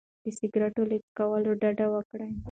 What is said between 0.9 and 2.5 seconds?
له څکولو ډډه وکړئ.